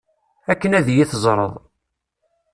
Akken 0.51 0.75
ad 0.77 0.87
iyi-teẓreḍ. 0.89 1.53